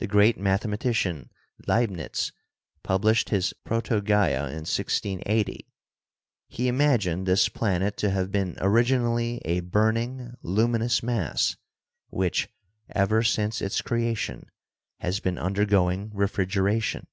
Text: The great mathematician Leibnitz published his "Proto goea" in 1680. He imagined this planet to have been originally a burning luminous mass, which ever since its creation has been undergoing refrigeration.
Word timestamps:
The 0.00 0.08
great 0.08 0.36
mathematician 0.36 1.30
Leibnitz 1.68 2.32
published 2.82 3.28
his 3.28 3.52
"Proto 3.64 4.00
goea" 4.00 4.48
in 4.48 4.66
1680. 4.66 5.68
He 6.48 6.66
imagined 6.66 7.24
this 7.24 7.48
planet 7.48 7.96
to 7.98 8.10
have 8.10 8.32
been 8.32 8.56
originally 8.60 9.40
a 9.44 9.60
burning 9.60 10.34
luminous 10.42 11.04
mass, 11.04 11.54
which 12.08 12.48
ever 12.90 13.22
since 13.22 13.62
its 13.62 13.80
creation 13.80 14.50
has 14.98 15.20
been 15.20 15.38
undergoing 15.38 16.10
refrigeration. 16.12 17.06